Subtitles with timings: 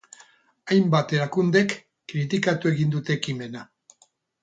[0.75, 1.77] Hainbat erakundek
[2.15, 3.71] kritikatu egin dute ekimena.